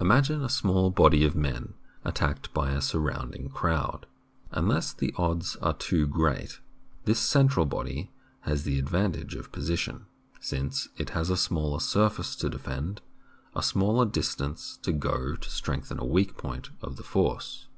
Imagine 0.00 0.42
a 0.42 0.48
small 0.48 0.90
body 0.90 1.24
of 1.24 1.36
men 1.36 1.74
attacked 2.04 2.52
by 2.52 2.72
a 2.72 2.80
sur 2.80 2.98
THE 2.98 3.04
BOOK 3.04 3.10
OF 3.12 3.16
FAMOUS 3.22 3.22
SIEGES 3.22 3.22
rounding 3.44 3.48
crowd. 3.50 4.06
Unless 4.50 4.92
the 4.94 5.14
odds 5.16 5.54
are 5.62 5.72
too 5.74 6.06
great, 6.08 6.58
this 7.04 7.20
central 7.20 7.64
body 7.64 8.10
has 8.40 8.64
the 8.64 8.80
advantage 8.80 9.36
of 9.36 9.52
position, 9.52 10.06
since 10.40 10.88
it 10.96 11.10
has 11.10 11.30
a 11.30 11.36
smaller 11.36 11.78
surface 11.78 12.34
to 12.34 12.50
defend, 12.50 13.02
a 13.54 13.62
smaller 13.62 14.04
distance 14.04 14.78
to 14.82 14.90
go 14.90 15.36
to 15.36 15.48
strengthen 15.48 16.00
a 16.00 16.04
weak 16.04 16.36
point 16.36 16.70
of 16.80 16.96
the 16.96 17.04
force. 17.04 17.68